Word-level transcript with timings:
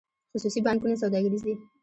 خصوصي 0.31 0.59
بانکونه 0.67 0.95
سوداګریز 1.03 1.41
دي 1.47 1.55